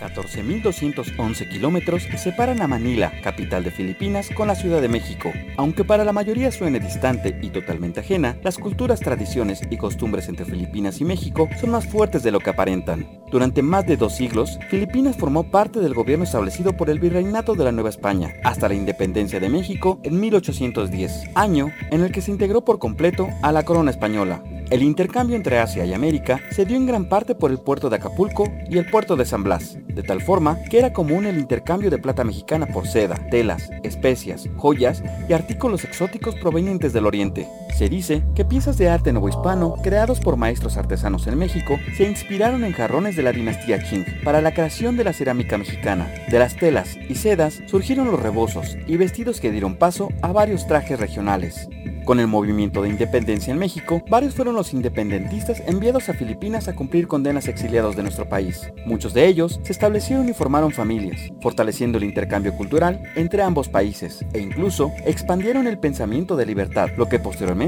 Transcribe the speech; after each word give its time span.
14.211 0.00 1.48
kilómetros 1.48 2.04
separan 2.16 2.62
a 2.62 2.66
Manila, 2.66 3.12
capital 3.22 3.64
de 3.64 3.70
Filipinas, 3.70 4.28
con 4.34 4.48
la 4.48 4.54
Ciudad 4.54 4.80
de 4.80 4.88
México. 4.88 5.32
Aunque 5.56 5.84
para 5.84 6.04
la 6.04 6.12
mayoría 6.12 6.50
suene 6.50 6.80
distante 6.80 7.38
y 7.42 7.50
totalmente 7.50 8.00
ajena, 8.00 8.36
las 8.42 8.58
culturas, 8.58 9.00
tradiciones 9.00 9.60
y 9.70 9.76
costumbres 9.76 10.28
entre 10.28 10.44
Filipinas 10.44 11.00
y 11.00 11.04
México 11.04 11.48
son 11.60 11.70
más 11.70 11.86
fuertes 11.86 12.22
de 12.22 12.30
lo 12.30 12.40
que 12.40 12.50
aparentan. 12.50 13.06
Durante 13.30 13.62
más 13.62 13.86
de 13.86 13.96
dos 13.96 14.14
siglos, 14.14 14.58
Filipinas 14.70 15.16
formó 15.16 15.50
parte 15.50 15.80
del 15.80 15.94
gobierno 15.94 16.24
establecido 16.24 16.76
por 16.76 16.90
el 16.90 17.00
Virreinato 17.00 17.54
de 17.54 17.64
la 17.64 17.72
Nueva 17.72 17.90
España, 17.90 18.34
hasta 18.44 18.68
la 18.68 18.74
independencia 18.74 19.40
de 19.40 19.48
México 19.48 20.00
en 20.04 20.20
1810, 20.20 21.30
año 21.34 21.72
en 21.90 22.02
el 22.02 22.12
que 22.12 22.22
se 22.22 22.30
integró 22.30 22.64
por 22.64 22.78
completo 22.78 23.28
a 23.42 23.52
la 23.52 23.64
corona 23.64 23.90
española. 23.90 24.42
El 24.70 24.82
intercambio 24.82 25.36
entre 25.36 25.58
Asia 25.58 25.84
y 25.84 25.92
América 25.92 26.40
se 26.50 26.64
dio 26.64 26.76
en 26.76 26.86
gran 26.86 27.08
parte 27.08 27.34
por 27.34 27.50
el 27.50 27.58
puerto 27.58 27.88
de 27.88 27.96
Acapulco 27.96 28.52
y 28.68 28.78
el 28.78 28.90
puerto 28.90 29.14
de 29.14 29.24
San 29.24 29.44
Blas, 29.44 29.78
de 29.96 30.02
tal 30.02 30.20
forma 30.20 30.62
que 30.70 30.78
era 30.78 30.92
común 30.92 31.24
el 31.24 31.38
intercambio 31.38 31.90
de 31.90 31.96
plata 31.96 32.22
mexicana 32.22 32.66
por 32.66 32.86
seda, 32.86 33.18
telas, 33.30 33.70
especias, 33.82 34.46
joyas 34.56 35.02
y 35.26 35.32
artículos 35.32 35.84
exóticos 35.84 36.34
provenientes 36.34 36.92
del 36.92 37.06
oriente. 37.06 37.48
Se 37.76 37.90
dice 37.90 38.22
que 38.34 38.46
piezas 38.46 38.78
de 38.78 38.88
arte 38.88 39.12
novohispano 39.12 39.74
creados 39.82 40.18
por 40.18 40.38
maestros 40.38 40.78
artesanos 40.78 41.26
en 41.26 41.36
México 41.36 41.78
se 41.94 42.08
inspiraron 42.08 42.64
en 42.64 42.72
jarrones 42.72 43.16
de 43.16 43.22
la 43.22 43.32
dinastía 43.32 43.78
Qing 43.78 44.06
para 44.24 44.40
la 44.40 44.54
creación 44.54 44.96
de 44.96 45.04
la 45.04 45.12
cerámica 45.12 45.58
mexicana. 45.58 46.10
De 46.30 46.38
las 46.38 46.56
telas 46.56 46.96
y 46.96 47.16
sedas 47.16 47.60
surgieron 47.66 48.10
los 48.10 48.22
rebozos 48.22 48.78
y 48.86 48.96
vestidos 48.96 49.40
que 49.40 49.50
dieron 49.50 49.76
paso 49.76 50.08
a 50.22 50.32
varios 50.32 50.66
trajes 50.66 50.98
regionales. 50.98 51.68
Con 52.06 52.20
el 52.20 52.28
movimiento 52.28 52.82
de 52.82 52.88
independencia 52.88 53.52
en 53.52 53.58
México, 53.58 54.00
varios 54.08 54.36
fueron 54.36 54.54
los 54.54 54.72
independentistas 54.72 55.60
enviados 55.66 56.08
a 56.08 56.14
Filipinas 56.14 56.68
a 56.68 56.76
cumplir 56.76 57.08
condenas 57.08 57.48
exiliados 57.48 57.96
de 57.96 58.04
nuestro 58.04 58.28
país. 58.28 58.70
Muchos 58.86 59.12
de 59.12 59.26
ellos 59.26 59.58
se 59.64 59.72
establecieron 59.72 60.28
y 60.28 60.32
formaron 60.32 60.70
familias, 60.70 61.20
fortaleciendo 61.42 61.98
el 61.98 62.04
intercambio 62.04 62.56
cultural 62.56 63.02
entre 63.16 63.42
ambos 63.42 63.68
países 63.68 64.24
e 64.32 64.38
incluso 64.38 64.92
expandieron 65.04 65.66
el 65.66 65.80
pensamiento 65.80 66.36
de 66.36 66.46
libertad, 66.46 66.90
lo 66.96 67.08
que 67.08 67.18
posteriormente 67.18 67.65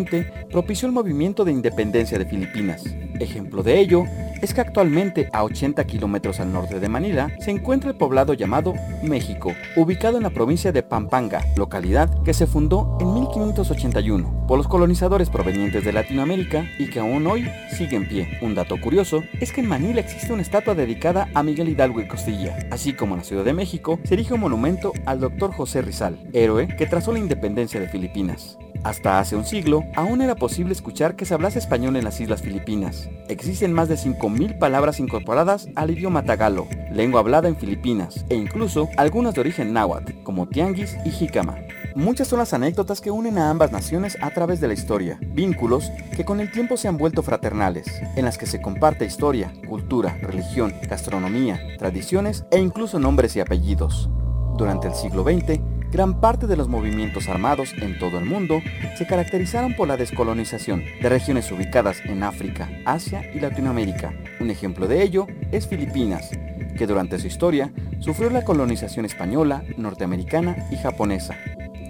propició 0.51 0.87
el 0.87 0.95
movimiento 0.95 1.45
de 1.45 1.53
independencia 1.53 2.19
de 2.19 2.27
Filipinas. 2.27 2.85
Ejemplo 3.21 3.63
de 3.63 3.81
ello 3.81 4.05
es 4.41 4.55
que 4.55 4.61
actualmente 4.61 5.29
a 5.33 5.45
80 5.45 5.85
kilómetros 5.85 6.41
al 6.41 6.53
norte 6.53 6.79
de 6.79 6.89
Manila 6.89 7.31
se 7.41 7.51
encuentra 7.51 7.91
el 7.91 7.97
poblado 7.97 8.35
llamado 8.35 8.75
México, 9.03 9.53
ubicado 9.77 10.17
en 10.17 10.23
la 10.23 10.31
provincia 10.31 10.73
de 10.73 10.83
Pampanga, 10.83 11.45
localidad 11.57 12.23
que 12.23 12.35
se 12.35 12.47
fundó 12.47 12.97
en 13.01 13.15
1581 13.15 14.47
por 14.47 14.59
los 14.59 14.69
colonizadores 14.69 15.31
provenientes 15.31 15.85
de 15.85 15.93
Latinoamérica 15.93 16.65
y 16.79 16.89
que 16.89 17.01
aún 17.01 17.27
hoy 17.27 17.49
sigue 17.71 17.97
en 17.97 18.09
pie. 18.09 18.39
Un 18.41 18.55
dato 18.55 18.81
curioso 18.81 19.23
es 19.41 19.53
que 19.53 19.61
en 19.61 19.69
Manila 19.69 20.01
existe 20.01 20.33
una 20.33 20.43
estatua 20.43 20.75
dedicada 20.75 21.29
a 21.35 21.43
Miguel 21.43 21.69
Hidalgo 21.69 22.01
y 22.01 22.09
Costilla, 22.09 22.57
así 22.71 22.93
como 22.93 23.15
en 23.15 23.19
la 23.19 23.25
Ciudad 23.25 23.45
de 23.45 23.53
México 23.53 23.99
se 24.05 24.15
erige 24.15 24.35
un 24.35 24.41
monumento 24.41 24.93
al 25.05 25.21
doctor 25.21 25.53
José 25.53 25.83
Rizal, 25.83 26.19
héroe 26.33 26.69
que 26.69 26.87
trazó 26.87 27.13
la 27.13 27.19
independencia 27.19 27.81
de 27.81 27.89
Filipinas. 27.89 28.59
Hasta 28.85 29.19
hace 29.19 29.37
un 29.37 29.45
siglo, 29.45 29.85
aún 29.97 30.23
era 30.23 30.37
posible 30.37 30.73
escuchar 30.73 31.17
que 31.17 31.25
se 31.25 31.35
hablase 31.35 31.59
español 31.59 31.97
en 31.97 32.05
las 32.05 32.21
Islas 32.21 32.43
Filipinas. 32.43 33.09
Existen 33.29 33.73
más 33.73 33.89
de 33.89 33.97
5.000 33.97 34.59
palabras 34.59 35.01
incorporadas 35.01 35.69
al 35.75 35.91
idioma 35.91 36.25
tagalo, 36.25 36.67
lengua 36.93 37.21
hablada 37.21 37.49
en 37.49 37.57
Filipinas, 37.57 38.25
e 38.29 38.37
incluso 38.37 38.89
algunas 38.97 39.35
de 39.35 39.41
origen 39.41 39.73
náhuatl, 39.73 40.23
como 40.23 40.49
tianguis 40.49 40.97
y 41.05 41.11
jícama. 41.11 41.57
Muchas 41.95 42.29
son 42.29 42.39
las 42.39 42.55
anécdotas 42.55 43.01
que 43.01 43.11
unen 43.11 43.39
a 43.39 43.51
ambas 43.51 43.73
naciones 43.73 44.17
a 44.21 44.31
través 44.31 44.61
de 44.61 44.69
la 44.69 44.75
historia, 44.75 45.19
vínculos 45.21 45.91
que 46.15 46.25
con 46.25 46.41
el 46.41 46.53
tiempo 46.53 46.77
se 46.77 46.87
han 46.87 46.97
vuelto 46.97 47.23
fraternales, 47.23 47.87
en 48.15 48.25
las 48.25 48.39
que 48.39 48.47
se 48.47 48.61
comparte 48.61 49.05
historia, 49.05 49.53
cultura, 49.67 50.17
religión, 50.23 50.73
gastronomía, 50.89 51.61
tradiciones 51.79 52.45
e 52.51 52.61
incluso 52.61 52.99
nombres 52.99 53.35
y 53.37 53.41
apellidos. 53.41 54.09
Durante 54.57 54.89
el 54.89 54.95
siglo 54.95 55.23
XX, 55.23 55.61
gran 55.91 56.21
parte 56.21 56.47
de 56.47 56.57
los 56.57 56.69
movimientos 56.69 57.29
armados 57.29 57.73
en 57.81 57.99
todo 57.99 58.19
el 58.19 58.25
mundo 58.25 58.61
se 58.97 59.07
caracterizaron 59.07 59.75
por 59.75 59.89
la 59.89 59.97
descolonización 59.97 60.85
de 61.01 61.09
regiones 61.09 61.51
ubicadas 61.51 62.01
en 62.05 62.23
África, 62.23 62.69
Asia 62.85 63.31
y 63.35 63.41
Latinoamérica. 63.41 64.13
Un 64.41 64.51
ejemplo 64.51 64.87
de 64.87 65.03
ello 65.03 65.27
es 65.51 65.67
Filipinas, 65.67 66.31
que 66.77 66.87
durante 66.87 67.19
su 67.19 67.27
historia 67.27 67.73
sufrió 68.01 68.31
la 68.31 68.45
colonización 68.45 69.05
española, 69.05 69.63
norteamericana 69.77 70.69
y 70.71 70.77
japonesa. 70.77 71.37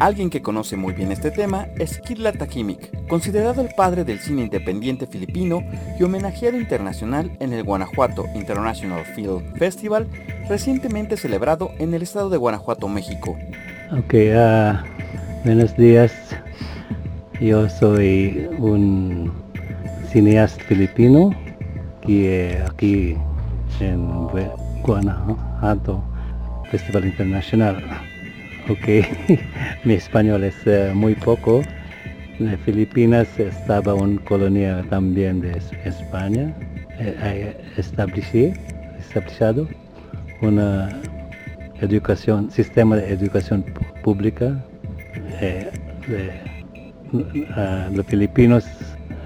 Alguien 0.00 0.30
que 0.30 0.42
conoce 0.42 0.76
muy 0.76 0.92
bien 0.92 1.10
este 1.10 1.32
tema 1.32 1.66
es 1.76 1.98
Kidla 1.98 2.32
Takimik, 2.32 3.08
considerado 3.08 3.62
el 3.62 3.74
padre 3.74 4.04
del 4.04 4.20
cine 4.20 4.42
independiente 4.42 5.08
filipino 5.08 5.64
y 5.98 6.04
homenajeado 6.04 6.56
internacional 6.56 7.36
en 7.40 7.52
el 7.52 7.64
Guanajuato 7.64 8.26
International 8.36 9.04
Film 9.04 9.56
Festival, 9.56 10.06
recientemente 10.48 11.16
celebrado 11.16 11.72
en 11.78 11.94
el 11.94 12.02
estado 12.02 12.30
de 12.30 12.36
Guanajuato, 12.36 12.86
México. 12.86 13.36
Ok, 13.90 14.12
uh, 14.12 14.76
buenos 15.46 15.74
días. 15.78 16.12
Yo 17.40 17.66
soy 17.70 18.46
un 18.58 19.32
cineasta 20.12 20.62
filipino 20.64 21.34
que 22.06 22.62
aquí 22.70 23.16
en 23.80 24.28
Guanajuato 24.82 26.04
Festival 26.70 27.06
Internacional. 27.06 27.82
Ok, 28.68 29.06
mi 29.84 29.94
español 29.94 30.44
es 30.44 30.66
uh, 30.66 30.94
muy 30.94 31.14
poco. 31.14 31.62
En 32.40 32.58
Filipinas 32.58 33.38
estaba 33.38 33.94
una 33.94 34.20
colonia 34.24 34.84
también 34.90 35.40
de 35.40 35.58
España. 35.86 36.54
Eh, 37.00 37.56
establecido 37.78 39.66
una 40.42 40.90
educación, 41.80 42.50
sistema 42.50 42.96
de 42.96 43.12
educación 43.12 43.64
pública. 44.02 44.64
Eh, 45.40 45.70
uh, 47.12 47.94
los 47.94 48.06
filipinos 48.06 48.64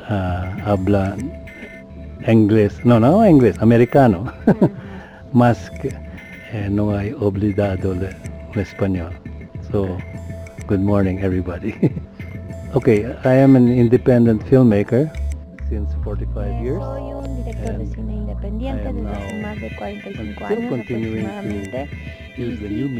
uh, 0.08 0.68
hablan 0.68 1.32
inglés, 2.26 2.80
no, 2.84 3.00
no 3.00 3.26
inglés, 3.26 3.56
americano, 3.60 4.32
más 5.32 5.70
que 5.70 5.88
eh, 6.52 6.68
no 6.70 6.94
hay 6.96 7.12
obligado 7.18 7.92
el, 7.92 8.08
español. 8.54 9.12
So, 9.70 9.96
good 10.68 10.80
morning 10.80 11.18
everybody. 11.20 11.74
okay, 12.74 13.06
I 13.24 13.34
am 13.34 13.56
an 13.56 13.68
independent 13.68 14.44
filmmaker 14.44 15.10
since 15.72 15.94
45 16.04 16.62
years. 16.62 16.84
Soy 16.84 17.14
un 17.14 17.44
director 17.44 17.78
de 17.78 17.86
cine 17.86 18.14
independiente 18.16 18.92
desde 18.92 19.08
hace 19.08 19.40
más 19.40 19.58
de 19.58 19.74
45 19.76 20.44
años 20.44 20.64
aproximadamente. 20.66 21.88
y 22.36 22.56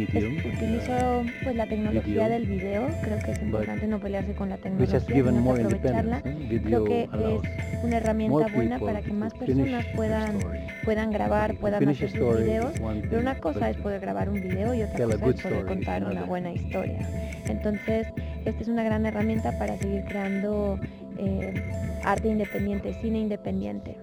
sí, 0.06 0.43
utilizo 0.55 1.22
pues 1.43 1.56
la 1.56 1.66
tecnología 1.66 2.28
del 2.31 2.47
video, 2.47 2.88
creo 3.03 3.19
que 3.19 3.32
es 3.32 3.43
importante 3.43 3.87
no 3.87 3.99
pelearse 3.99 4.34
con 4.34 4.49
la 4.49 4.56
tecnología, 4.56 5.00
sino 5.00 5.50
aprovecharla. 5.50 6.22
Creo 6.22 6.84
que 6.84 7.03
es 7.03 7.84
una 7.84 7.99
herramienta 7.99 8.47
buena 8.49 8.78
para 8.78 9.03
que 9.03 9.12
más 9.12 9.34
personas 9.34 9.84
puedan 9.94 10.38
puedan 10.84 11.11
grabar, 11.11 11.55
puedan 11.56 11.87
hacer 11.87 12.11
sus 12.11 12.38
videos, 12.38 12.72
pero 13.11 13.21
una 13.21 13.38
cosa 13.38 13.69
es 13.69 13.77
poder 13.77 14.00
grabar 14.00 14.31
un 14.31 14.41
video 14.41 14.75
y 14.75 14.82
otra 14.82 15.05
cosa 15.05 15.31
es 15.31 15.43
poder 15.43 15.66
contar 15.66 16.05
una 16.05 16.25
buena 16.25 16.53
historia. 16.53 17.06
Entonces, 17.47 18.09
esta 18.44 18.62
es 18.62 18.69
una 18.69 18.82
gran 18.82 19.05
herramienta 19.05 19.56
para 19.59 19.77
seguir 19.77 20.05
creando 20.05 20.78
eh, 21.19 22.00
arte 22.05 22.28
independiente, 22.28 22.95
cine 23.00 23.19
independiente. 23.19 23.97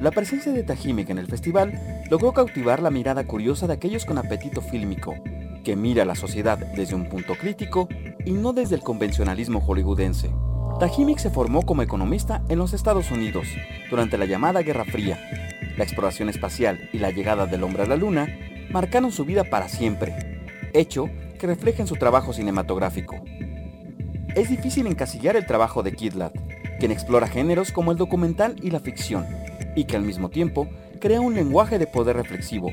La 0.00 0.10
presencia 0.10 0.52
de 0.52 0.64
Tajimic 0.64 1.10
en 1.10 1.18
el 1.18 1.26
festival 1.26 1.72
logró 2.10 2.32
cautivar 2.32 2.82
la 2.82 2.90
mirada 2.90 3.24
curiosa 3.24 3.66
de 3.66 3.74
aquellos 3.74 4.04
con 4.04 4.18
apetito 4.18 4.60
fílmico, 4.60 5.14
que 5.64 5.76
mira 5.76 6.04
la 6.04 6.14
sociedad 6.14 6.58
desde 6.58 6.94
un 6.94 7.08
punto 7.08 7.34
crítico 7.34 7.88
y 8.24 8.32
no 8.32 8.52
desde 8.52 8.74
el 8.74 8.82
convencionalismo 8.82 9.60
hollywoodense. 9.60 10.30
Tajimic 10.80 11.18
se 11.18 11.30
formó 11.30 11.62
como 11.62 11.82
economista 11.82 12.42
en 12.48 12.58
los 12.58 12.72
Estados 12.72 13.10
Unidos 13.10 13.46
durante 13.88 14.18
la 14.18 14.26
llamada 14.26 14.62
Guerra 14.62 14.84
Fría. 14.84 15.18
La 15.76 15.84
exploración 15.84 16.28
espacial 16.28 16.88
y 16.92 16.98
la 16.98 17.10
llegada 17.10 17.46
del 17.46 17.62
hombre 17.62 17.84
a 17.84 17.86
la 17.86 17.96
luna 17.96 18.26
marcaron 18.70 19.12
su 19.12 19.24
vida 19.24 19.44
para 19.44 19.68
siempre, 19.68 20.14
hecho 20.72 21.08
que 21.38 21.46
refleja 21.46 21.82
en 21.82 21.86
su 21.86 21.96
trabajo 21.96 22.32
cinematográfico. 22.32 23.16
Es 24.34 24.48
difícil 24.48 24.88
encasillar 24.88 25.36
el 25.36 25.46
trabajo 25.46 25.84
de 25.84 25.92
Kidlat, 25.92 26.34
quien 26.80 26.90
explora 26.90 27.28
géneros 27.28 27.70
como 27.70 27.92
el 27.92 27.98
documental 27.98 28.56
y 28.60 28.70
la 28.70 28.80
ficción, 28.80 29.24
y 29.76 29.84
que 29.84 29.94
al 29.94 30.02
mismo 30.02 30.28
tiempo 30.28 30.68
crea 31.00 31.20
un 31.20 31.34
lenguaje 31.34 31.78
de 31.78 31.86
poder 31.86 32.16
reflexivo, 32.16 32.72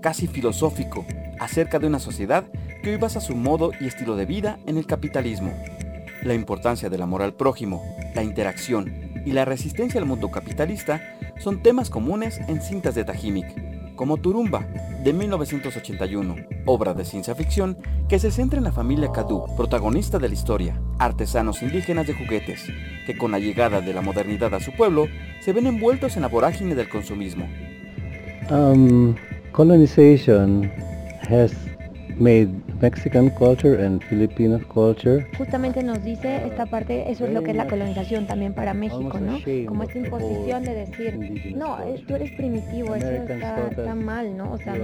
casi 0.00 0.26
filosófico, 0.26 1.04
acerca 1.38 1.78
de 1.78 1.86
una 1.86 1.98
sociedad 1.98 2.44
que 2.82 2.92
hoy 2.92 2.96
basa 2.96 3.20
su 3.20 3.36
modo 3.36 3.72
y 3.78 3.88
estilo 3.88 4.16
de 4.16 4.24
vida 4.24 4.58
en 4.66 4.78
el 4.78 4.86
capitalismo. 4.86 5.52
La 6.22 6.32
importancia 6.32 6.88
del 6.88 7.02
amor 7.02 7.20
al 7.20 7.34
prójimo, 7.34 7.82
la 8.14 8.22
interacción 8.22 9.12
y 9.26 9.32
la 9.32 9.44
resistencia 9.44 10.00
al 10.00 10.06
mundo 10.06 10.30
capitalista 10.30 11.02
son 11.38 11.62
temas 11.62 11.90
comunes 11.90 12.40
en 12.48 12.62
cintas 12.62 12.94
de 12.94 13.04
Tajimic, 13.04 13.94
como 13.96 14.16
Turumba, 14.16 14.66
de 15.04 15.12
1981, 15.12 16.36
obra 16.64 16.94
de 16.94 17.04
ciencia 17.04 17.34
ficción 17.34 17.76
que 18.08 18.18
se 18.18 18.30
centra 18.30 18.58
en 18.58 18.64
la 18.64 18.72
familia 18.72 19.12
Cadu, 19.12 19.44
protagonista 19.56 20.18
de 20.18 20.28
la 20.28 20.34
historia, 20.34 20.80
artesanos 21.04 21.62
indígenas 21.62 22.06
de 22.06 22.14
juguetes, 22.14 22.66
que 23.06 23.16
con 23.16 23.32
la 23.32 23.38
llegada 23.38 23.80
de 23.80 23.92
la 23.92 24.02
modernidad 24.02 24.54
a 24.54 24.60
su 24.60 24.72
pueblo, 24.72 25.08
se 25.40 25.52
ven 25.52 25.66
envueltos 25.66 26.16
en 26.16 26.22
la 26.22 26.28
vorágine 26.28 26.74
del 26.74 26.88
consumismo. 26.88 27.48
Um, 28.50 29.14
colonization 29.52 30.70
has 31.28 31.52
made 32.18 32.48
Mexican 32.82 33.30
culture 33.30 33.86
and 33.86 34.02
Filipino 34.02 34.58
culture. 34.66 35.24
Justamente 35.38 35.84
nos 35.84 36.02
dice 36.02 36.44
esta 36.44 36.66
parte, 36.66 37.10
eso 37.10 37.26
es 37.26 37.32
lo 37.32 37.42
que 37.42 37.52
es 37.52 37.56
la 37.56 37.68
colonización 37.68 38.26
también 38.26 38.54
para 38.54 38.74
México, 38.74 39.20
¿no? 39.20 39.38
Como 39.66 39.84
esta 39.84 39.98
imposición 39.98 40.64
de 40.64 40.74
decir, 40.74 41.54
no, 41.56 41.78
tú 42.08 42.16
eres 42.16 42.32
primitivo, 42.32 42.96
eso 42.96 43.08
está, 43.08 43.94
mal, 43.94 44.36
¿no? 44.36 44.52
O 44.52 44.58
sea, 44.58 44.74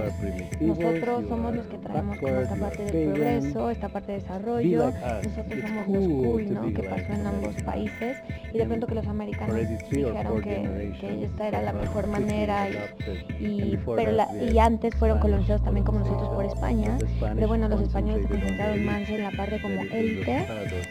nosotros 0.61 1.25
somos 1.27 1.55
los 1.55 1.65
que 1.67 1.77
traemos 1.77 2.17
como 2.19 2.35
esta 2.35 2.55
parte 2.55 2.85
del 2.85 3.11
progreso, 3.11 3.69
esta 3.69 3.89
parte 3.89 4.13
de 4.13 4.19
desarrollo, 4.19 4.93
nosotros 5.23 5.59
somos 5.61 5.87
los 5.89 6.07
cool, 6.07 6.53
¿no? 6.53 6.73
Que 6.73 6.83
pasó 6.83 7.11
en 7.11 7.27
ambos 7.27 7.55
países 7.63 8.17
y 8.53 8.57
de 8.57 8.65
pronto 8.65 8.87
que 8.87 8.95
los 8.95 9.07
americanos 9.07 9.57
dijeron 9.91 10.41
que, 10.41 10.93
que 11.01 11.23
esta 11.25 11.47
era 11.49 11.61
la 11.61 11.73
mejor 11.73 12.07
manera 12.07 12.67
y, 13.39 13.77
pero 13.95 14.11
y 14.51 14.57
antes 14.57 14.95
fueron 14.95 15.19
colonizados 15.19 15.63
también 15.63 15.85
como 15.85 15.99
nosotros 15.99 16.29
por 16.29 16.45
España 16.45 16.97
pero 17.19 17.47
bueno, 17.47 17.67
los 17.67 17.81
españoles 17.89 18.21
se 18.21 18.29
concentraron 18.29 18.85
más 18.85 19.09
en 19.09 19.23
la 19.23 19.31
parte 19.31 19.59
como 19.61 19.81
élite 19.81 20.45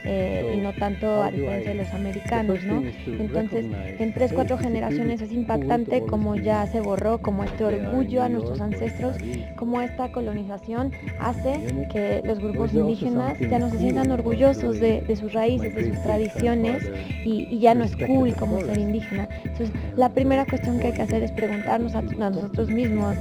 eh, 0.05 0.55
y 0.57 0.59
no 0.59 0.73
tanto 0.73 1.23
a 1.23 1.31
diferencia 1.31 1.71
de 1.71 1.77
los 1.77 1.95
americanos, 1.95 2.65
¿no? 2.65 2.83
Entonces, 3.07 3.67
en 3.99 4.13
tres, 4.13 4.33
cuatro 4.33 4.59
generaciones 4.59 5.21
es 5.21 5.33
impactante 5.33 6.03
como 6.03 6.35
ya 6.35 6.67
se 6.67 6.81
borró, 6.81 7.19
como 7.19 7.45
este 7.45 7.65
orgullo 7.65 8.23
a 8.23 8.29
nuestros 8.29 8.61
ancestros, 8.61 9.17
como 9.57 9.81
esta 9.81 10.11
colonización 10.11 10.93
hace 11.21 11.87
que 11.93 12.21
los 12.25 12.41
grupos 12.41 12.75
indígenas 12.75 13.39
ya 13.39 13.59
no 13.59 13.71
se 13.71 13.79
sientan 13.79 14.11
orgullosos 14.11 14.81
de, 14.81 15.17
sus 15.17 15.33
raíces, 15.33 15.75
de 15.75 15.89
sus 15.91 16.03
tradiciones 16.03 16.91
y, 17.25 17.59
ya 17.59 17.75
no 17.75 17.85
es 17.85 17.97
cool 17.97 18.35
como 18.35 18.61
ser 18.61 18.79
indígena. 18.79 19.29
Entonces, 19.45 19.71
la 19.97 20.09
primera 20.09 20.45
cuestión 20.47 20.79
que 20.79 20.89
hay 20.89 20.93
que 20.93 21.03
hacer 21.03 21.23
es 21.23 21.33
preguntarnos 21.33 21.95
a 21.95 22.03
nosotros 22.03 22.69
mismos, 22.69 23.17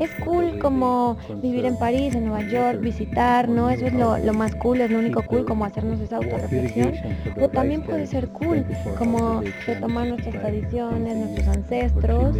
es 0.00 0.10
cool 0.24 0.58
como 0.58 1.18
vivir 1.42 1.66
en 1.66 1.76
París, 1.76 2.14
en 2.14 2.26
Nueva 2.26 2.42
York, 2.48 2.80
visitar, 2.80 3.48
¿no? 3.48 3.68
Eso 3.68 3.86
es 3.86 3.92
lo, 3.92 4.32
más 4.32 4.54
cool, 4.56 4.80
es 4.80 4.90
lo 4.90 4.98
único 4.98 5.22
cool 5.22 5.44
como 5.44 5.66
hacernos 5.66 6.00
esa 6.00 6.16
autorreflexión. 6.16 6.94
O 7.38 7.48
también 7.48 7.82
puede 7.82 8.06
ser 8.06 8.28
cool 8.30 8.64
como 8.98 9.42
retomar 9.66 10.08
nuestras 10.08 10.34
tradiciones, 10.40 11.16
nuestros 11.16 11.48
ancestros. 11.48 12.34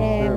Eh, 0.00 0.30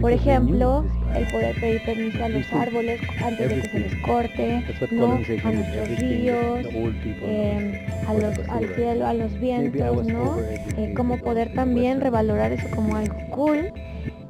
por 0.00 0.12
ejemplo, 0.12 0.84
el 1.14 1.26
poder 1.26 1.54
pedir 1.60 1.84
permiso 1.84 2.24
a 2.24 2.28
los 2.30 2.50
árboles 2.54 3.00
antes 3.22 3.48
de 3.50 3.60
que 3.60 3.68
se 3.68 3.78
les 3.80 3.94
corte, 3.96 4.64
¿no? 4.90 5.12
a 5.12 5.52
nuestros 5.52 5.98
ríos, 5.98 6.66
eh, 7.04 7.86
a 8.08 8.14
los, 8.14 8.38
al 8.48 8.66
cielo, 8.74 9.06
a 9.06 9.12
los 9.12 9.38
vientos, 9.38 10.06
¿no? 10.06 10.38
Eh, 10.78 10.94
como 10.96 11.18
poder 11.18 11.52
también 11.52 12.00
revalorar 12.00 12.52
eso 12.52 12.66
como 12.74 12.96
algo 12.96 13.14
cool 13.30 13.70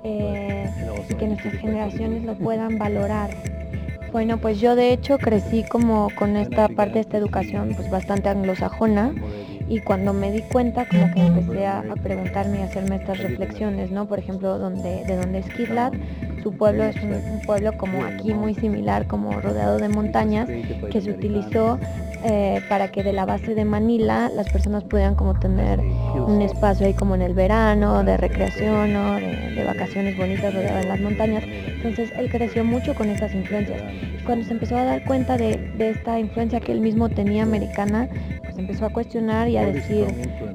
eh, 0.05 0.69
y 1.09 1.15
que 1.15 1.27
nuestras 1.27 1.55
generaciones 1.55 2.25
lo 2.25 2.35
puedan 2.35 2.79
valorar. 2.79 3.31
Bueno, 4.13 4.37
pues 4.37 4.61
yo 4.61 4.77
de 4.77 4.93
hecho 4.93 5.17
crecí 5.17 5.65
como 5.65 6.09
con 6.19 6.37
esta 6.37 6.69
parte 6.69 6.95
de 6.95 7.01
esta 7.01 7.17
educación 7.17 7.73
pues 7.75 7.91
bastante 7.91 8.29
anglosajona. 8.29 9.15
Y 9.69 9.81
cuando 9.81 10.13
me 10.13 10.31
di 10.31 10.43
cuenta 10.43 10.87
como 10.87 11.11
que 11.15 11.21
empecé 11.21 11.67
a, 11.67 11.83
preguntarme 12.03 12.59
y 12.59 12.63
hacerme 12.63 12.97
estas 12.97 13.19
reflexiones, 13.21 13.91
¿no? 13.91 14.07
Por 14.07 14.19
ejemplo, 14.19 14.59
donde, 14.59 15.05
de 15.07 15.17
dónde 15.17 15.39
es 15.39 15.47
Kidlat, 15.55 15.95
su 16.43 16.53
pueblo 16.53 16.85
es 16.85 16.97
un, 17.03 17.41
pueblo 17.47 17.73
como 17.79 18.05
aquí 18.05 18.35
muy 18.35 18.55
similar, 18.55 19.07
como 19.07 19.41
rodeado 19.41 19.79
de 19.79 19.89
montañas, 19.89 20.47
que 20.91 21.01
se 21.01 21.11
utilizó 21.11 21.79
eh, 22.25 22.61
para 22.69 22.91
que 22.91 23.03
de 23.03 23.13
la 23.13 23.25
base 23.25 23.55
de 23.55 23.65
Manila 23.65 24.31
las 24.35 24.51
personas 24.51 24.85
pudieran 24.85 25.15
como 25.15 25.39
tener 25.39 25.81
un 25.81 26.41
espacio 26.43 26.87
ahí 26.87 26.95
como 26.95 27.15
en 27.15 27.23
el 27.23 27.35
verano, 27.35 28.05
de 28.05 28.17
recreación, 28.17 28.93
¿no? 28.93 29.17
de, 29.17 29.65
vacaciones 29.65 30.17
bonitas 30.17 30.55
en 30.55 30.89
las 30.89 31.01
montañas. 31.01 31.45
Entonces 31.45 32.13
él 32.17 32.31
creció 32.31 32.65
mucho 32.65 32.95
con 32.95 33.09
estas 33.09 33.35
influencias. 33.35 33.83
Cuando 34.25 34.45
se 34.45 34.53
empezó 34.53 34.77
a 34.77 34.85
dar 34.85 35.05
cuenta 35.05 35.37
de, 35.37 35.57
de 35.57 35.91
esta 35.91 36.19
influencia 36.19 36.61
que 36.61 36.73
él 36.73 36.81
mismo 36.81 37.09
tenía 37.09 37.43
americana, 37.43 38.09
pues 38.43 38.57
empezó 38.59 38.87
a 38.87 38.91
cuestionar 38.91 39.49
y 39.49 39.57
a 39.57 39.67
decir, 39.67 40.07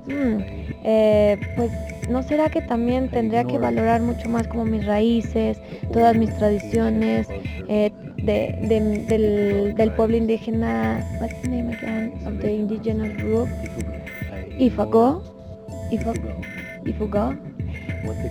mm, 0.08 0.38
eh, 0.84 1.38
pues 1.56 1.72
¿no 2.10 2.24
será 2.24 2.50
que 2.50 2.62
también 2.62 3.10
tendría 3.10 3.44
que 3.44 3.58
valorar 3.58 4.02
mucho 4.02 4.30
más 4.30 4.48
como 4.48 4.66
mis 4.66 4.86
raíces, 4.86 5.60
todas 5.92 6.16
mis 6.16 6.34
tradiciones, 6.38 7.28
eh, 7.68 7.92
de, 8.18 9.74
del, 9.76 9.92
pueblo 9.94 10.18
indígena, 10.18 11.06
what's 11.20 11.42
the 11.42 11.50
name 11.50 11.74
again 11.74 12.14
of 12.26 12.40
the 12.40 12.52
indigenous 12.52 13.16
group? 13.18 13.48
Ifagó, 14.60 15.24
Ifugó, 16.86 17.34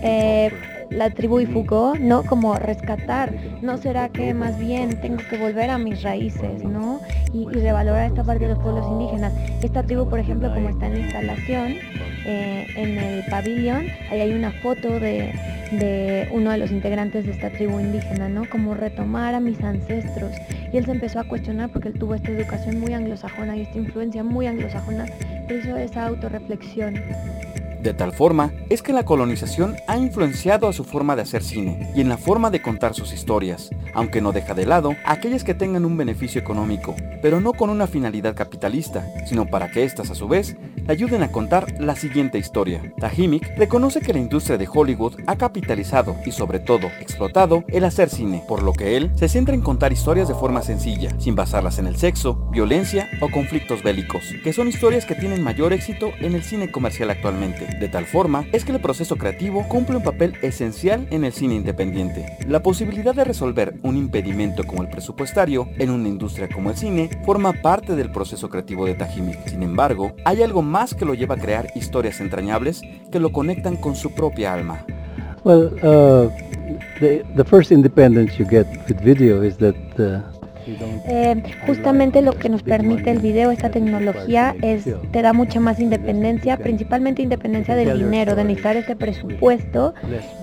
eh, 0.01 0.51
la 0.89 1.09
tribu 1.09 1.39
Ifugó, 1.39 1.93
¿no? 1.99 2.23
Como 2.23 2.55
rescatar, 2.55 3.33
¿no 3.61 3.77
será 3.77 4.09
que 4.09 4.33
más 4.33 4.57
bien 4.59 4.99
tengo 5.01 5.17
que 5.29 5.37
volver 5.37 5.69
a 5.69 5.77
mis 5.77 6.03
raíces, 6.03 6.63
¿no? 6.63 6.99
Y, 7.33 7.47
y 7.49 7.61
revalorar 7.61 8.07
esta 8.07 8.23
parte 8.23 8.45
de 8.47 8.53
los 8.53 8.59
pueblos 8.59 8.85
indígenas. 8.89 9.33
Esta 9.63 9.83
tribu, 9.83 10.09
por 10.09 10.19
ejemplo, 10.19 10.53
como 10.53 10.69
está 10.69 10.87
en 10.87 10.93
la 10.93 10.99
instalación, 10.99 11.75
eh, 12.25 12.67
en 12.75 12.97
el 12.97 13.25
pabellón, 13.29 13.87
ahí 14.11 14.21
hay 14.21 14.33
una 14.33 14.51
foto 14.51 14.99
de, 14.99 15.33
uno 16.31 16.51
de 16.51 16.57
los 16.57 16.71
integrantes 16.71 17.25
de 17.25 17.31
esta 17.31 17.49
tribu 17.49 17.79
indígena, 17.79 18.29
¿no? 18.29 18.49
Como 18.49 18.73
retomar 18.73 19.35
a 19.35 19.39
mis 19.39 19.61
ancestros. 19.61 20.31
Y 20.71 20.77
él 20.77 20.85
se 20.85 20.91
empezó 20.91 21.19
a 21.19 21.23
cuestionar 21.23 21.69
porque 21.71 21.89
él 21.89 21.99
tuvo 21.99 22.15
esta 22.15 22.31
educación 22.31 22.79
muy 22.79 22.93
anglosajona 22.93 23.55
y 23.57 23.61
esta 23.61 23.77
influencia 23.77 24.23
muy 24.23 24.47
anglosajona, 24.47 25.05
hizo 25.49 25.77
esa 25.77 26.07
autorreflexión. 26.07 26.95
De 27.81 27.93
tal 27.93 28.11
forma 28.11 28.51
es 28.69 28.81
que 28.81 28.91
la 28.91 29.05
colonización 29.05 29.75
ha 29.87 29.97
influenciado 29.97 30.67
a 30.67 30.73
su 30.73 30.83
forma 30.83 31.15
de 31.15 31.21
hacer 31.21 31.43
cine 31.43 31.91
y 31.95 32.01
en 32.01 32.09
la 32.09 32.17
forma 32.17 32.49
de 32.49 32.61
contar 32.61 32.95
sus 32.95 33.13
historias, 33.13 33.69
aunque 33.93 34.19
no 34.19 34.31
deja 34.31 34.53
de 34.53 34.65
lado 34.65 34.95
aquellas 35.05 35.43
que 35.43 35.53
tengan 35.53 35.85
un 35.85 35.95
beneficio 35.95 36.41
económico, 36.41 36.95
pero 37.21 37.39
no 37.39 37.53
con 37.53 37.69
una 37.69 37.87
finalidad 37.87 38.35
capitalista, 38.35 39.05
sino 39.25 39.45
para 39.45 39.71
que 39.71 39.83
éstas 39.83 40.09
a 40.09 40.15
su 40.15 40.27
vez 40.27 40.57
le 40.87 40.93
ayuden 40.93 41.21
a 41.21 41.31
contar 41.31 41.79
la 41.81 41.95
siguiente 41.95 42.37
historia. 42.37 42.93
Tajimic 42.97 43.57
reconoce 43.57 43.99
que 43.99 44.13
la 44.13 44.19
industria 44.19 44.57
de 44.57 44.69
Hollywood 44.73 45.15
ha 45.27 45.35
capitalizado 45.35 46.15
y 46.25 46.31
sobre 46.31 46.59
todo 46.59 46.87
explotado 47.01 47.65
el 47.67 47.83
hacer 47.83 48.09
cine, 48.09 48.43
por 48.47 48.63
lo 48.63 48.71
que 48.71 48.95
él 48.95 49.11
se 49.15 49.27
centra 49.27 49.53
en 49.53 49.61
contar 49.61 49.91
historias 49.91 50.29
de 50.29 50.33
forma 50.33 50.61
sencilla, 50.61 51.11
sin 51.19 51.35
basarlas 51.35 51.77
en 51.77 51.87
el 51.87 51.97
sexo, 51.97 52.35
violencia 52.51 53.09
o 53.19 53.29
conflictos 53.29 53.83
bélicos, 53.83 54.33
que 54.43 54.53
son 54.53 54.69
historias 54.69 55.05
que 55.05 55.15
tienen 55.15 55.43
mayor 55.43 55.73
éxito 55.73 56.11
en 56.19 56.35
el 56.35 56.43
cine 56.43 56.71
comercial 56.71 57.09
actualmente. 57.09 57.67
De 57.79 57.89
tal 57.89 58.05
forma 58.05 58.45
es 58.53 58.63
que 58.63 58.71
el 58.71 58.79
proceso 58.79 59.17
creativo 59.17 59.67
cumple 59.67 59.97
un 59.97 60.03
papel 60.03 60.35
esencial 60.41 61.07
en 61.11 61.25
el 61.25 61.33
cine 61.33 61.55
independiente. 61.55 62.37
La 62.47 62.63
posibilidad 62.63 63.13
de 63.13 63.25
resolver 63.25 63.77
un 63.83 63.97
impedimento 63.97 64.63
como 64.63 64.83
el 64.83 64.89
presupuestario 64.89 65.67
en 65.79 65.89
una 65.89 66.07
industria 66.07 66.47
como 66.47 66.69
el 66.69 66.77
cine 66.77 67.09
forma 67.25 67.51
parte 67.51 67.95
del 67.95 68.11
proceso 68.11 68.49
creativo 68.49 68.85
de 68.85 68.95
Tajimic. 68.95 69.47
Sin 69.47 69.63
embargo, 69.63 70.15
hay 70.23 70.43
algo 70.43 70.61
más 70.61 70.76
que 70.85 71.05
lo 71.05 71.15
lleva 71.15 71.35
a 71.35 71.39
crear 71.39 71.67
historias 71.75 72.21
entrañables 72.21 72.81
que 73.11 73.19
lo 73.19 73.31
conectan 73.31 73.77
con 73.77 73.95
su 73.95 74.13
propia 74.13 74.53
alma. 74.53 74.85
Eh, 81.07 81.43
justamente 81.65 82.21
lo 82.21 82.33
que 82.33 82.49
nos 82.49 82.63
permite 82.63 83.11
el 83.11 83.19
video, 83.19 83.51
esta 83.51 83.69
tecnología, 83.69 84.55
es 84.61 84.85
te 85.11 85.21
da 85.21 85.33
mucha 85.33 85.59
más 85.59 85.79
independencia, 85.79 86.57
principalmente 86.57 87.21
independencia 87.21 87.75
del 87.75 87.97
dinero, 87.97 88.35
de 88.35 88.43
necesitar 88.43 88.75
este 88.75 88.95
presupuesto, 88.95 89.93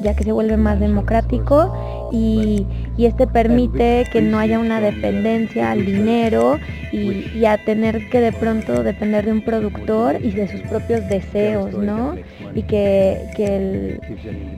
ya 0.02 0.14
que 0.14 0.25
se 0.25 0.33
vuelve 0.33 0.57
más 0.57 0.81
democrático 0.81 2.11
y, 2.12 2.66
este 2.99 3.26
permite 3.26 4.07
que 4.11 4.23
no 4.23 4.38
haya 4.38 4.59
una 4.59 4.81
dependencia 4.81 5.73
al 5.73 5.85
dinero 5.85 6.59
y, 6.93 7.45
a 7.45 7.59
tener 7.59 8.09
que 8.09 8.21
de 8.21 8.33
pronto 8.33 8.83
depender 8.83 9.26
de 9.26 9.33
un 9.33 9.43
productor 9.43 10.25
y 10.25 10.31
de 10.31 10.49
sus 10.49 10.62
propios 10.62 11.07
deseos, 11.09 11.75
¿no? 11.75 12.14
Y 12.54 12.62
que, 12.62 13.19
el, 13.37 14.00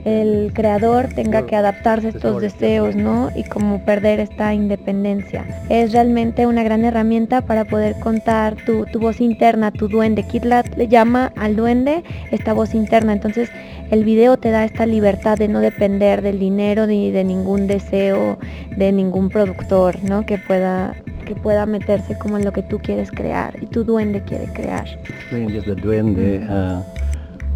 el 0.05 0.53
creador 0.53 1.09
tenga 1.13 1.45
que 1.45 1.55
adaptarse 1.55 2.07
a 2.07 2.09
estos 2.11 2.41
deseos, 2.41 2.95
¿no? 2.95 3.31
Y 3.35 3.43
como 3.43 3.83
perder 3.83 4.19
esta 4.19 4.53
independencia 4.53 5.45
es 5.69 5.91
realmente 5.91 6.47
una 6.47 6.63
gran 6.63 6.85
herramienta 6.85 7.41
para 7.41 7.65
poder 7.65 7.99
contar 7.99 8.55
tu, 8.65 8.85
voz 8.99 9.19
interna, 9.19 9.71
tu 9.71 9.87
duende. 9.87 10.23
Kitlat 10.23 10.75
le 10.77 10.87
llama 10.87 11.33
al 11.35 11.55
duende 11.55 12.03
esta 12.31 12.53
voz 12.53 12.73
interna. 12.73 13.13
Entonces 13.13 13.49
el 13.91 14.03
video 14.03 14.37
te 14.37 14.51
da 14.51 14.63
esta 14.63 14.85
libertad 14.85 15.37
de 15.37 15.47
no 15.47 15.59
depender 15.59 16.21
del 16.21 16.39
dinero 16.39 16.87
ni 16.87 17.11
de 17.11 17.23
ningún 17.23 17.67
deseo 17.67 18.37
de 18.75 18.91
ningún 18.91 19.29
productor, 19.29 20.01
¿no? 20.03 20.25
Que 20.25 20.37
pueda 20.37 20.95
que 21.25 21.35
pueda 21.35 21.65
meterse 21.65 22.17
como 22.17 22.37
en 22.37 22.45
lo 22.45 22.53
que 22.53 22.63
tú 22.63 22.79
quieres 22.79 23.11
crear 23.11 23.53
y 23.61 23.65
tu 23.65 23.83
duende 23.83 24.21
quiere 24.23 24.45
crear. 24.53 24.87
El 25.31 25.75
duende, 25.81 26.39
uh, 26.49 26.81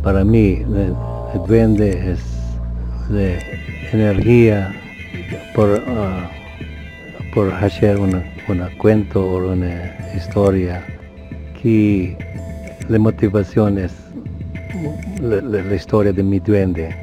para 0.03 0.25
mí, 0.25 0.62
el, 0.75 0.93
duende 1.48 2.12
es 2.12 2.20
de 3.10 3.39
energía 3.93 4.74
por 5.55 5.70
uh, 5.70 6.40
por 7.33 7.53
hacer 7.53 7.97
un 7.97 8.23
cuento 8.77 9.25
o 9.25 9.51
una 9.51 9.95
historia 10.15 10.83
que 11.61 12.17
la 12.89 13.00
motivación 13.00 13.77
es 13.77 13.93
la, 15.21 15.75
historia 15.75 16.11
de 16.11 16.23
mi 16.23 16.39
duende. 16.39 16.95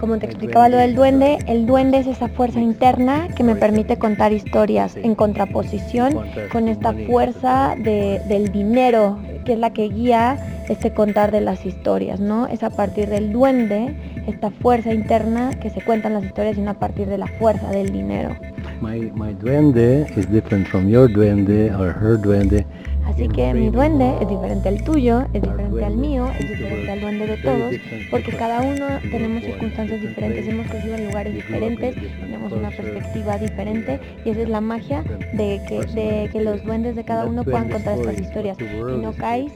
como 0.00 0.18
te 0.18 0.26
explicaba 0.26 0.68
lo 0.68 0.76
del 0.76 0.94
duende, 0.94 1.38
el 1.46 1.66
duende 1.66 1.98
es 1.98 2.06
esa 2.06 2.28
fuerza 2.28 2.60
interna 2.60 3.28
que 3.34 3.42
me 3.42 3.56
permite 3.56 3.96
contar 3.96 4.32
historias 4.32 4.96
en 4.96 5.14
contraposición 5.14 6.20
con 6.52 6.68
esta 6.68 6.92
fuerza 7.06 7.76
del 7.78 8.52
dinero, 8.52 9.18
que 9.44 9.54
es 9.54 9.58
la 9.58 9.72
que 9.72 9.88
guía 9.88 10.36
este 10.68 10.92
contar 10.92 11.30
de 11.30 11.40
las 11.40 11.64
historias, 11.66 12.20
¿no? 12.20 12.46
Es 12.46 12.62
a 12.62 12.70
partir 12.70 13.08
del 13.08 13.32
duende, 13.32 13.94
esta 14.26 14.50
fuerza 14.50 14.92
interna 14.92 15.50
que 15.60 15.70
se 15.70 15.82
cuentan 15.82 16.14
las 16.14 16.24
historias 16.24 16.56
y 16.56 16.62
no 16.62 16.70
a 16.70 16.74
partir 16.74 17.06
de 17.06 17.18
la 17.18 17.26
fuerza 17.26 17.70
del 17.70 17.92
dinero. 17.92 18.34
My, 18.80 18.98
my 19.14 19.32
duende 19.32 20.06
is 20.16 20.26
different 20.26 20.68
from 20.68 20.88
your 20.88 21.08
duende 21.08 21.70
or 21.78 21.92
her 21.92 22.16
duende. 22.16 22.64
Así 23.06 23.28
que 23.28 23.52
mi 23.52 23.68
duende 23.68 24.14
es 24.20 24.28
diferente 24.28 24.68
al 24.68 24.82
tuyo, 24.82 25.26
es 25.34 25.42
diferente 25.42 25.84
al 25.84 25.96
mío, 25.96 26.30
es 26.38 26.48
diferente 26.48 26.90
al 26.90 27.00
duende 27.00 27.26
de 27.26 27.36
todos, 27.36 27.74
porque 28.10 28.32
cada 28.32 28.62
uno 28.62 28.86
tenemos 29.10 29.44
circunstancias 29.44 30.00
diferentes, 30.00 30.48
hemos 30.48 30.66
crecido 30.68 30.94
en 30.94 31.06
lugares 31.06 31.34
diferentes, 31.34 31.94
tenemos 32.18 32.52
una 32.52 32.70
perspectiva 32.70 33.38
diferente 33.38 34.00
y 34.24 34.30
esa 34.30 34.40
es 34.40 34.48
la 34.48 34.60
magia 34.62 35.04
de 35.34 35.60
que, 35.68 35.80
de 35.94 36.30
que 36.32 36.40
los 36.40 36.64
duendes 36.64 36.96
de 36.96 37.04
cada 37.04 37.26
uno 37.26 37.44
puedan 37.44 37.68
contar 37.68 37.98
estas 37.98 38.18
historias. 38.18 38.56
y 38.60 38.96
no 39.00 39.12
caes 39.12 39.52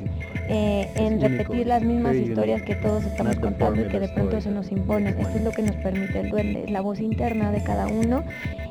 eh, 0.48 0.90
en 0.96 1.20
repetir 1.20 1.66
las 1.66 1.82
mismas 1.82 2.16
historias 2.16 2.62
que 2.62 2.74
todos 2.74 3.04
estamos 3.04 3.36
contando 3.36 3.80
y 3.80 3.88
que 3.88 3.98
de 3.98 4.08
pronto 4.08 4.40
se 4.40 4.50
nos 4.50 4.70
impone. 4.70 5.10
Esto 5.10 5.36
es 5.36 5.44
lo 5.44 5.50
que 5.50 5.62
nos 5.62 5.76
permite 5.76 6.20
el 6.20 6.30
duende, 6.30 6.64
es 6.64 6.70
la 6.70 6.80
voz 6.80 7.00
interna 7.00 7.50
de 7.50 7.62
cada 7.62 7.86
uno 7.86 8.24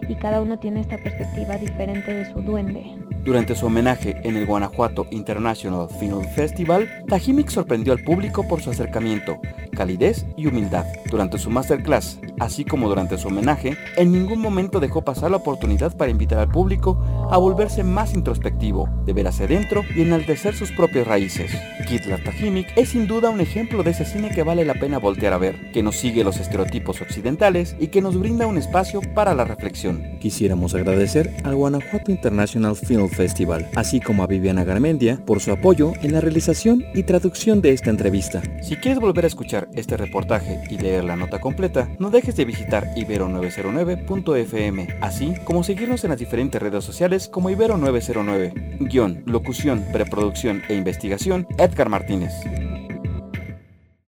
y 0.07 0.15
cada 0.15 0.41
uno 0.41 0.57
tiene 0.59 0.81
esta 0.81 0.97
perspectiva 0.97 1.57
diferente 1.57 2.13
de 2.13 2.31
su 2.31 2.41
duende. 2.41 2.97
Durante 3.23 3.55
su 3.55 3.65
homenaje 3.65 4.21
en 4.23 4.37
el 4.37 4.45
Guanajuato 4.45 5.05
International 5.11 5.89
Film 5.99 6.23
Festival, 6.35 6.87
Tajimik 7.07 7.49
sorprendió 7.49 7.93
al 7.93 8.03
público 8.03 8.47
por 8.47 8.61
su 8.61 8.69
acercamiento, 8.69 9.39
calidez 9.75 10.25
y 10.37 10.47
humildad. 10.47 10.85
Durante 11.09 11.37
su 11.37 11.49
masterclass, 11.49 12.19
así 12.39 12.65
como 12.65 12.89
durante 12.89 13.17
su 13.17 13.29
homenaje, 13.29 13.77
en 13.95 14.11
ningún 14.11 14.39
momento 14.39 14.79
dejó 14.79 15.03
pasar 15.03 15.31
la 15.31 15.37
oportunidad 15.37 15.95
para 15.95 16.11
invitar 16.11 16.39
al 16.39 16.49
público 16.49 16.99
a 17.31 17.37
volverse 17.37 17.83
más 17.83 18.13
introspectivo, 18.13 18.89
de 19.05 19.13
ver 19.13 19.27
hacia 19.27 19.45
adentro 19.45 19.83
y 19.95 20.01
enaltecer 20.01 20.55
sus 20.55 20.71
propias 20.71 21.07
raíces. 21.07 21.51
Kitlar 21.87 22.21
Tajimik 22.21 22.67
es 22.75 22.89
sin 22.89 23.07
duda 23.07 23.29
un 23.29 23.39
ejemplo 23.39 23.81
de 23.83 23.91
ese 23.91 24.03
cine 24.03 24.29
que 24.29 24.43
vale 24.43 24.65
la 24.65 24.73
pena 24.73 24.97
voltear 24.97 25.31
a 25.31 25.37
ver, 25.37 25.71
que 25.71 25.81
nos 25.81 25.95
sigue 25.95 26.25
los 26.25 26.37
estereotipos 26.37 27.01
occidentales 27.01 27.75
y 27.79 27.87
que 27.87 28.01
nos 28.01 28.19
brinda 28.19 28.45
un 28.45 28.57
espacio 28.57 28.99
para 29.15 29.33
la 29.33 29.45
reflexión. 29.45 30.17
Quisiéramos 30.19 30.75
agradecer 30.75 31.33
al 31.45 31.55
Guanajuato 31.55 32.11
International 32.11 32.75
Film 32.75 33.07
Festival, 33.07 33.69
así 33.75 34.01
como 34.01 34.23
a 34.23 34.27
Viviana 34.27 34.65
Garmendia 34.65 35.23
por 35.25 35.39
su 35.39 35.51
apoyo 35.51 35.93
en 36.01 36.11
la 36.11 36.19
realización 36.19 36.83
y 36.93 37.03
traducción 37.03 37.61
de 37.61 37.71
esta 37.71 37.89
entrevista. 37.89 38.41
Si 38.61 38.75
quieres 38.75 38.99
volver 38.99 39.23
a 39.23 39.27
escuchar 39.27 39.69
este 39.73 39.95
reportaje 39.95 40.61
y 40.69 40.77
la 41.04 41.16
nota 41.16 41.39
completa, 41.39 41.89
no 42.00 42.10
dejes 42.10 42.36
de 42.36 42.46
visitar 42.46 42.88
ibero909.fm, 42.96 44.88
así 45.01 45.34
como 45.44 45.63
seguirnos 45.63 46.04
en 46.04 46.12
las 46.12 46.20
diferentes 46.20 46.62
redes 46.62 46.84
sociales 46.84 47.27
como 47.27 47.50
Ibero909. 47.50 48.77
Guión, 48.89 49.24
locución, 49.25 49.86
preproducción 49.92 50.62
e 50.70 50.75
investigación, 50.75 51.48
Edgar 51.58 51.89
Martínez. 51.89 52.34